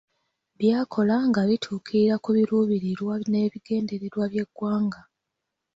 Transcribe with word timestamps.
By'akola 0.57 1.15
nga 1.29 1.41
bituukira 1.49 2.15
ku 2.23 2.29
biruubirirwa 2.35 3.13
n’ebigendererwa 3.31 4.23
by’eggwanga. 4.31 4.99